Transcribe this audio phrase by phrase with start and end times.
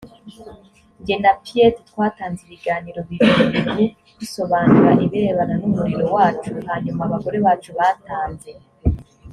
[1.01, 3.85] njye na piet twatanze ibiganiro bibiri bigu
[4.19, 8.51] dusobanura ibirebana n umurimo wacu hanyuma abagore bacu batanze